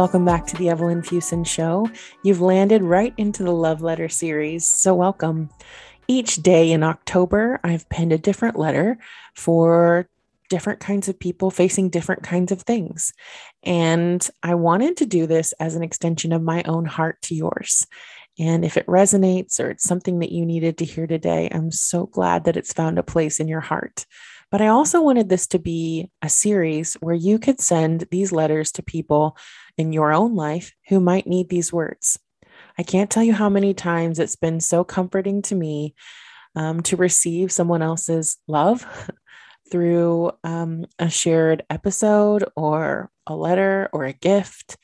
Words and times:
welcome 0.00 0.24
back 0.24 0.46
to 0.46 0.56
the 0.56 0.70
Evelyn 0.70 1.02
Fuson 1.02 1.46
Show. 1.46 1.86
You've 2.22 2.40
landed 2.40 2.82
right 2.82 3.12
into 3.18 3.42
the 3.42 3.52
love 3.52 3.82
letter 3.82 4.08
series, 4.08 4.66
so 4.66 4.94
welcome. 4.94 5.50
Each 6.08 6.36
day 6.36 6.72
in 6.72 6.82
October, 6.82 7.60
I've 7.62 7.86
penned 7.90 8.14
a 8.14 8.16
different 8.16 8.58
letter 8.58 8.96
for 9.34 10.08
different 10.48 10.80
kinds 10.80 11.10
of 11.10 11.20
people 11.20 11.50
facing 11.50 11.90
different 11.90 12.22
kinds 12.22 12.50
of 12.50 12.62
things. 12.62 13.12
And 13.62 14.26
I 14.42 14.54
wanted 14.54 14.96
to 14.96 15.04
do 15.04 15.26
this 15.26 15.52
as 15.60 15.76
an 15.76 15.82
extension 15.82 16.32
of 16.32 16.40
my 16.40 16.62
own 16.62 16.86
heart 16.86 17.20
to 17.24 17.34
yours. 17.34 17.86
And 18.38 18.64
if 18.64 18.78
it 18.78 18.86
resonates 18.86 19.60
or 19.60 19.68
it's 19.68 19.84
something 19.84 20.20
that 20.20 20.32
you 20.32 20.46
needed 20.46 20.78
to 20.78 20.86
hear 20.86 21.06
today, 21.06 21.50
I'm 21.52 21.70
so 21.70 22.06
glad 22.06 22.44
that 22.44 22.56
it's 22.56 22.72
found 22.72 22.98
a 22.98 23.02
place 23.02 23.38
in 23.38 23.48
your 23.48 23.60
heart. 23.60 24.06
But 24.50 24.60
I 24.60 24.68
also 24.68 25.00
wanted 25.00 25.28
this 25.28 25.46
to 25.48 25.58
be 25.58 26.10
a 26.22 26.28
series 26.28 26.94
where 26.94 27.14
you 27.14 27.38
could 27.38 27.60
send 27.60 28.06
these 28.10 28.32
letters 28.32 28.72
to 28.72 28.82
people 28.82 29.36
in 29.78 29.92
your 29.92 30.12
own 30.12 30.34
life 30.34 30.72
who 30.88 30.98
might 30.98 31.26
need 31.26 31.48
these 31.48 31.72
words. 31.72 32.18
I 32.76 32.82
can't 32.82 33.10
tell 33.10 33.22
you 33.22 33.32
how 33.32 33.48
many 33.48 33.74
times 33.74 34.18
it's 34.18 34.36
been 34.36 34.60
so 34.60 34.82
comforting 34.82 35.42
to 35.42 35.54
me 35.54 35.94
um, 36.56 36.82
to 36.84 36.96
receive 36.96 37.52
someone 37.52 37.82
else's 37.82 38.38
love 38.48 38.86
through 39.70 40.32
um, 40.42 40.84
a 40.98 41.08
shared 41.08 41.64
episode 41.70 42.44
or 42.56 43.10
a 43.26 43.36
letter 43.36 43.88
or 43.92 44.04
a 44.04 44.12
gift. 44.12 44.76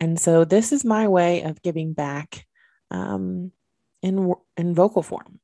And 0.00 0.18
so 0.18 0.44
this 0.44 0.72
is 0.72 0.84
my 0.84 1.06
way 1.06 1.42
of 1.42 1.62
giving 1.62 1.92
back 1.92 2.44
um, 2.90 3.52
in, 4.02 4.34
in 4.56 4.74
vocal 4.74 5.02
form. 5.02 5.38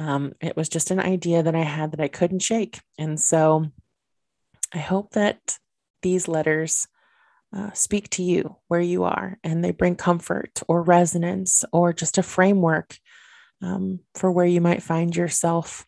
Um, 0.00 0.32
it 0.40 0.56
was 0.56 0.70
just 0.70 0.90
an 0.90 0.98
idea 0.98 1.42
that 1.42 1.54
I 1.54 1.62
had 1.62 1.92
that 1.92 2.00
I 2.00 2.08
couldn't 2.08 2.40
shake. 2.40 2.80
And 2.98 3.20
so 3.20 3.66
I 4.72 4.78
hope 4.78 5.10
that 5.12 5.58
these 6.00 6.26
letters 6.26 6.88
uh, 7.54 7.70
speak 7.72 8.08
to 8.10 8.22
you 8.22 8.56
where 8.68 8.80
you 8.80 9.04
are 9.04 9.38
and 9.44 9.62
they 9.62 9.72
bring 9.72 9.96
comfort 9.96 10.62
or 10.68 10.82
resonance 10.82 11.66
or 11.70 11.92
just 11.92 12.16
a 12.16 12.22
framework 12.22 12.96
um, 13.60 14.00
for 14.14 14.32
where 14.32 14.46
you 14.46 14.62
might 14.62 14.82
find 14.82 15.14
yourself. 15.14 15.86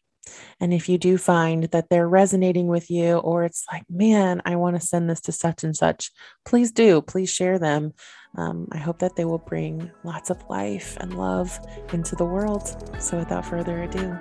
And 0.61 0.75
if 0.75 0.91
you 0.91 0.99
do 0.99 1.17
find 1.17 1.65
that 1.65 1.89
they're 1.89 2.09
resonating 2.09 2.67
with 2.67 2.91
you, 2.91 3.17
or 3.17 3.45
it's 3.45 3.65
like, 3.73 3.85
man, 3.89 4.43
I 4.45 4.57
want 4.57 4.79
to 4.79 4.87
send 4.87 5.09
this 5.09 5.23
to 5.23 5.33
such 5.33 5.65
and 5.65 5.75
such, 5.75 6.11
please 6.45 6.71
do. 6.71 7.01
Please 7.01 7.31
share 7.31 7.59
them. 7.59 7.95
Um, 8.35 8.67
I 8.73 8.79
hope 8.79 8.99
that 9.01 9.15
they 9.17 9.25
will 9.27 9.39
bring 9.39 9.91
lots 10.05 10.31
of 10.31 10.43
life 10.49 10.97
and 11.01 11.19
love 11.19 11.59
into 11.93 12.17
the 12.17 12.25
world. 12.25 12.67
So, 12.99 13.19
without 13.19 13.45
further 13.45 13.83
ado, 13.83 14.19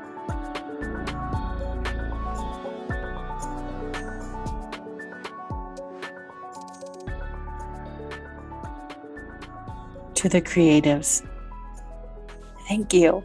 to 10.15 10.29
the 10.29 10.41
creatives, 10.41 11.25
thank 12.67 12.93
you. 12.93 13.23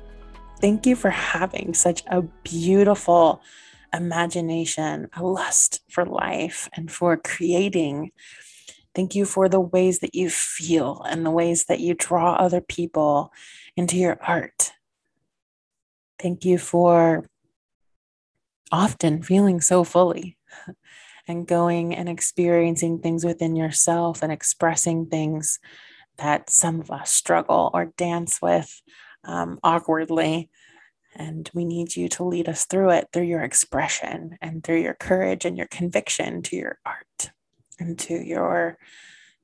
Thank 0.60 0.86
you 0.86 0.96
for 0.96 1.10
having 1.10 1.74
such 1.74 2.02
a 2.06 2.22
beautiful 2.22 3.42
imagination, 3.92 5.08
a 5.14 5.22
lust 5.24 5.82
for 5.88 6.04
life, 6.04 6.68
and 6.74 6.90
for 6.90 7.16
creating 7.16 8.12
Thank 8.96 9.14
you 9.14 9.26
for 9.26 9.46
the 9.50 9.60
ways 9.60 9.98
that 9.98 10.14
you 10.14 10.30
feel 10.30 11.04
and 11.06 11.24
the 11.24 11.30
ways 11.30 11.66
that 11.66 11.80
you 11.80 11.92
draw 11.92 12.32
other 12.32 12.62
people 12.62 13.30
into 13.76 13.98
your 13.98 14.16
art. 14.22 14.72
Thank 16.18 16.46
you 16.46 16.56
for 16.56 17.26
often 18.72 19.22
feeling 19.22 19.60
so 19.60 19.84
fully 19.84 20.38
and 21.28 21.46
going 21.46 21.94
and 21.94 22.08
experiencing 22.08 23.00
things 23.00 23.22
within 23.22 23.54
yourself 23.54 24.22
and 24.22 24.32
expressing 24.32 25.04
things 25.04 25.58
that 26.16 26.48
some 26.48 26.80
of 26.80 26.90
us 26.90 27.12
struggle 27.12 27.70
or 27.74 27.92
dance 27.98 28.40
with 28.40 28.80
um, 29.24 29.58
awkwardly. 29.62 30.48
And 31.14 31.50
we 31.52 31.66
need 31.66 31.96
you 31.96 32.08
to 32.10 32.24
lead 32.24 32.48
us 32.48 32.64
through 32.64 32.92
it 32.92 33.08
through 33.12 33.24
your 33.24 33.42
expression 33.42 34.38
and 34.40 34.64
through 34.64 34.80
your 34.80 34.94
courage 34.94 35.44
and 35.44 35.54
your 35.54 35.66
conviction 35.66 36.40
to 36.44 36.56
your 36.56 36.78
art 36.86 37.05
into 37.78 38.14
your 38.14 38.78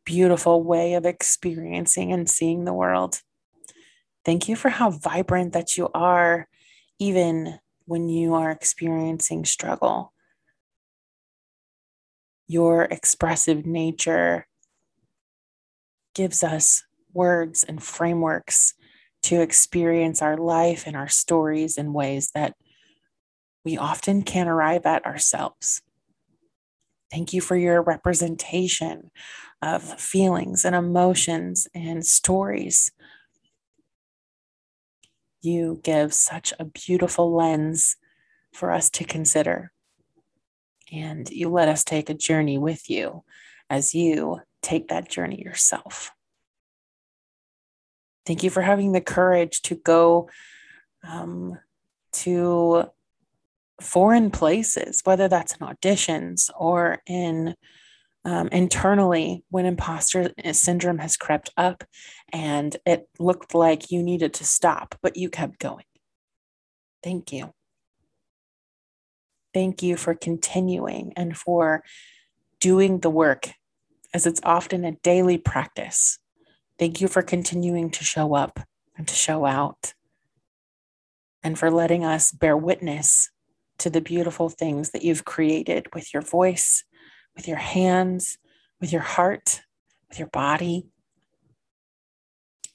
beautiful 0.04 0.62
way 0.62 0.94
of 0.94 1.06
experiencing 1.06 2.12
and 2.12 2.28
seeing 2.28 2.64
the 2.64 2.72
world. 2.72 3.20
Thank 4.24 4.48
you 4.48 4.56
for 4.56 4.68
how 4.68 4.90
vibrant 4.90 5.52
that 5.52 5.76
you 5.76 5.88
are, 5.94 6.48
even 6.98 7.58
when 7.86 8.08
you 8.08 8.34
are 8.34 8.50
experiencing 8.50 9.44
struggle. 9.44 10.12
Your 12.46 12.84
expressive 12.84 13.66
nature 13.66 14.46
gives 16.14 16.42
us 16.42 16.84
words 17.12 17.64
and 17.64 17.82
frameworks 17.82 18.74
to 19.24 19.40
experience 19.40 20.20
our 20.20 20.36
life 20.36 20.84
and 20.86 20.96
our 20.96 21.08
stories 21.08 21.76
in 21.76 21.92
ways 21.92 22.30
that 22.34 22.54
we 23.64 23.78
often 23.78 24.22
can't 24.22 24.48
arrive 24.48 24.84
at 24.86 25.06
ourselves. 25.06 25.82
Thank 27.12 27.34
you 27.34 27.42
for 27.42 27.56
your 27.56 27.82
representation 27.82 29.10
of 29.60 30.00
feelings 30.00 30.64
and 30.64 30.74
emotions 30.74 31.68
and 31.74 32.06
stories. 32.06 32.90
You 35.42 35.78
give 35.84 36.14
such 36.14 36.54
a 36.58 36.64
beautiful 36.64 37.34
lens 37.34 37.96
for 38.54 38.72
us 38.72 38.88
to 38.90 39.04
consider. 39.04 39.72
And 40.90 41.28
you 41.30 41.50
let 41.50 41.68
us 41.68 41.84
take 41.84 42.08
a 42.08 42.14
journey 42.14 42.56
with 42.56 42.88
you 42.88 43.24
as 43.68 43.94
you 43.94 44.40
take 44.62 44.88
that 44.88 45.10
journey 45.10 45.42
yourself. 45.42 46.12
Thank 48.24 48.42
you 48.42 48.48
for 48.48 48.62
having 48.62 48.92
the 48.92 49.00
courage 49.02 49.60
to 49.62 49.74
go 49.74 50.30
um, 51.06 51.58
to 52.12 52.84
foreign 53.82 54.30
places, 54.30 55.00
whether 55.04 55.28
that's 55.28 55.56
in 55.56 55.66
auditions 55.66 56.50
or 56.58 57.02
in 57.06 57.54
um, 58.24 58.48
internally 58.48 59.44
when 59.50 59.66
imposter 59.66 60.32
syndrome 60.52 60.98
has 60.98 61.16
crept 61.16 61.50
up 61.56 61.84
and 62.32 62.76
it 62.86 63.08
looked 63.18 63.54
like 63.54 63.90
you 63.90 64.02
needed 64.02 64.34
to 64.34 64.44
stop, 64.44 64.94
but 65.02 65.16
you 65.16 65.28
kept 65.28 65.58
going. 65.58 65.84
Thank 67.02 67.32
you. 67.32 67.52
Thank 69.52 69.82
you 69.82 69.96
for 69.96 70.14
continuing 70.14 71.12
and 71.16 71.36
for 71.36 71.82
doing 72.60 73.00
the 73.00 73.10
work 73.10 73.50
as 74.14 74.26
it's 74.26 74.40
often 74.44 74.84
a 74.84 74.92
daily 74.92 75.36
practice. 75.36 76.18
Thank 76.78 77.00
you 77.00 77.08
for 77.08 77.22
continuing 77.22 77.90
to 77.90 78.04
show 78.04 78.34
up 78.34 78.60
and 78.96 79.06
to 79.08 79.14
show 79.14 79.44
out 79.44 79.94
and 81.42 81.58
for 81.58 81.70
letting 81.70 82.04
us 82.04 82.30
bear 82.30 82.56
witness 82.56 83.30
to 83.78 83.90
the 83.90 84.00
beautiful 84.00 84.48
things 84.48 84.90
that 84.90 85.02
you've 85.02 85.24
created 85.24 85.86
with 85.94 86.12
your 86.12 86.22
voice, 86.22 86.84
with 87.34 87.48
your 87.48 87.56
hands, 87.56 88.38
with 88.80 88.92
your 88.92 89.02
heart, 89.02 89.62
with 90.08 90.18
your 90.18 90.28
body, 90.28 90.86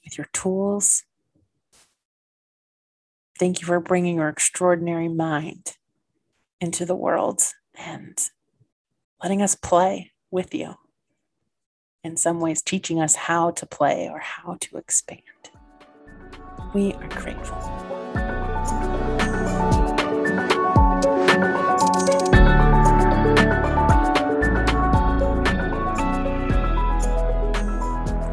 with 0.03 0.17
your 0.17 0.27
tools. 0.33 1.03
Thank 3.39 3.61
you 3.61 3.67
for 3.67 3.79
bringing 3.79 4.15
your 4.15 4.29
extraordinary 4.29 5.07
mind 5.07 5.77
into 6.59 6.85
the 6.85 6.95
world 6.95 7.43
and 7.75 8.17
letting 9.21 9.41
us 9.41 9.55
play 9.55 10.11
with 10.31 10.53
you. 10.53 10.75
In 12.03 12.17
some 12.17 12.39
ways, 12.39 12.61
teaching 12.61 13.01
us 13.01 13.15
how 13.15 13.51
to 13.51 13.65
play 13.65 14.09
or 14.09 14.19
how 14.19 14.57
to 14.61 14.77
expand. 14.77 15.21
We 16.73 16.93
are 16.93 17.07
grateful. 17.09 17.76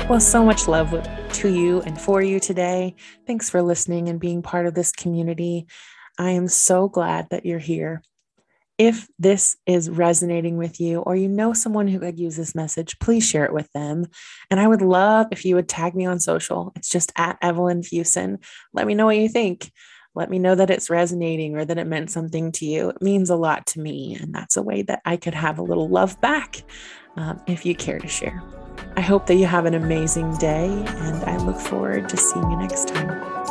Well, 0.07 0.21
so 0.21 0.45
much 0.45 0.69
love 0.69 0.93
to 1.33 1.49
you 1.49 1.81
and 1.81 1.99
for 1.99 2.21
you 2.21 2.39
today. 2.39 2.95
Thanks 3.27 3.49
for 3.49 3.63
listening 3.63 4.11
and 4.11 4.21
being 4.21 4.43
part 4.43 4.67
of 4.67 4.75
this 4.75 4.93
community. 4.93 5.67
I 6.19 6.33
am 6.33 6.47
so 6.47 6.89
glad 6.89 7.29
that 7.31 7.47
you're 7.47 7.59
here. 7.59 8.03
If 8.77 9.09
this 9.19 9.57
is 9.65 9.89
resonating 9.89 10.59
with 10.59 10.79
you, 10.79 11.01
or 11.01 11.17
you 11.17 11.27
know 11.27 11.55
someone 11.55 11.89
who 11.89 12.01
could 12.01 12.19
use 12.19 12.37
this 12.37 12.55
message, 12.55 12.99
please 12.99 13.27
share 13.27 13.47
it 13.47 13.55
with 13.55 13.73
them. 13.73 14.05
And 14.51 14.61
I 14.61 14.69
would 14.69 14.83
love 14.83 15.29
if 15.31 15.47
you 15.47 15.55
would 15.55 15.71
tag 15.71 15.95
me 15.95 16.05
on 16.05 16.21
social. 16.21 16.73
It's 16.77 16.91
just 16.91 17.11
at 17.17 17.39
Evelyn 17.41 17.81
Fuson. 17.81 18.45
Let 18.75 18.87
me 18.87 18.95
know 18.95 19.07
what 19.07 19.17
you 19.17 19.31
think. 19.31 19.73
Let 20.15 20.29
me 20.29 20.39
know 20.39 20.55
that 20.55 20.71
it's 20.71 20.91
resonating 20.91 21.57
or 21.57 21.65
that 21.65 21.79
it 21.79 21.87
meant 21.87 22.11
something 22.11 22.53
to 22.53 22.67
you. 22.67 22.91
It 22.91 23.01
means 23.01 23.31
a 23.31 23.37
lot 23.37 23.65
to 23.69 23.81
me. 23.81 24.19
And 24.21 24.35
that's 24.35 24.59
a 24.59 24.63
way 24.63 24.83
that 24.83 25.01
I 25.07 25.17
could 25.17 25.35
have 25.35 25.59
a 25.59 25.65
little 25.65 25.89
love 25.89 26.21
back 26.21 26.63
um, 27.17 27.41
if 27.47 27.65
you 27.65 27.75
care 27.75 27.99
to 27.99 28.09
share. 28.09 28.43
I 28.97 29.01
hope 29.01 29.27
that 29.27 29.35
you 29.35 29.47
have 29.47 29.67
an 29.67 29.75
amazing 29.75 30.37
day, 30.37 30.69
and 30.69 31.25
I 31.25 31.37
look 31.39 31.59
forward 31.59 32.09
to 32.09 32.17
seeing 32.17 32.49
you 32.49 32.57
next 32.57 32.89
time. 32.89 33.44